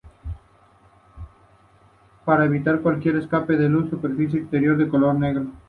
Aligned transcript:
Para 2.25 2.45
evitar 2.45 2.81
cualquier 2.81 3.17
escape 3.17 3.55
de 3.55 3.69
luz, 3.69 3.83
la 3.83 3.89
superficie 3.91 4.39
exterior 4.39 4.73
es 4.73 4.79
de 4.79 4.89
color 4.89 5.13
negro. 5.13 5.51